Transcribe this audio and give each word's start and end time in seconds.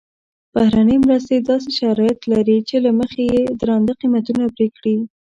بهرنۍ 0.53 0.97
مرستې 1.05 1.35
داسې 1.49 1.69
شرایط 1.79 2.19
لري 2.31 2.57
چې 2.69 2.75
له 2.85 2.91
مخې 2.99 3.23
یې 3.33 3.41
درانده 3.59 3.93
قیمتونه 4.01 4.43
پرې 4.55 4.67
کړي. 4.77 4.95